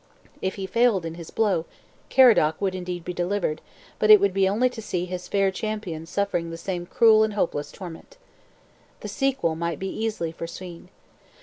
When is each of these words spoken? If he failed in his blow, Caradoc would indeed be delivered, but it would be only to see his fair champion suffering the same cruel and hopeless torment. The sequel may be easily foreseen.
If 0.41 0.55
he 0.55 0.65
failed 0.65 1.05
in 1.05 1.13
his 1.13 1.29
blow, 1.29 1.65
Caradoc 2.09 2.59
would 2.59 2.73
indeed 2.73 3.05
be 3.05 3.13
delivered, 3.13 3.61
but 3.99 4.09
it 4.09 4.19
would 4.19 4.33
be 4.33 4.49
only 4.49 4.67
to 4.67 4.81
see 4.81 5.05
his 5.05 5.27
fair 5.27 5.51
champion 5.51 6.07
suffering 6.07 6.49
the 6.49 6.57
same 6.57 6.87
cruel 6.87 7.23
and 7.23 7.33
hopeless 7.33 7.71
torment. 7.71 8.17
The 9.01 9.07
sequel 9.07 9.53
may 9.55 9.75
be 9.75 9.87
easily 9.89 10.31
foreseen. 10.31 10.89